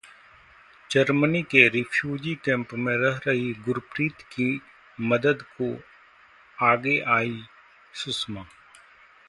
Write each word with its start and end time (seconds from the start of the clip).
Germany 0.89 1.41
की 1.43 1.67
refugee 1.67 2.33
camp 2.45 2.73
में 2.85 2.95
रह 2.95 3.19
रही 3.27 3.53
गुरप्रीत 3.65 4.21
की 4.31 4.49
मदद 4.99 5.41
को 5.57 5.71
आगे 6.57 6.99
आईं 7.17 7.39
सुषमा 7.93 8.45